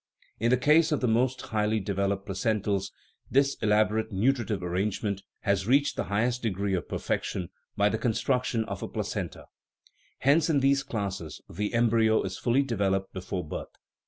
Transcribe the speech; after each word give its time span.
In 0.39 0.49
the 0.49 0.57
case 0.57 0.91
of 0.91 0.99
the 0.99 1.07
most 1.07 1.39
highly 1.41 1.79
developed 1.79 2.25
placentals 2.27 2.89
this 3.29 3.53
elaborate 3.61 4.11
nutri 4.11 4.47
tive 4.47 4.63
arrangement 4.63 5.21
has 5.41 5.67
reached 5.67 5.95
the 5.95 6.05
highest 6.05 6.41
degree 6.41 6.73
of 6.73 6.89
perfection 6.89 7.49
by 7.77 7.87
the 7.87 7.99
construction 7.99 8.65
of 8.65 8.81
a 8.81 8.87
placenta; 8.87 9.45
hence 10.17 10.49
in 10.49 10.59
these 10.61 10.81
classes 10.81 11.39
the 11.47 11.75
embryo 11.75 12.23
is 12.23 12.35
fully 12.39 12.63
developed 12.63 13.13
before 13.13 13.47
birth. 13.47 13.75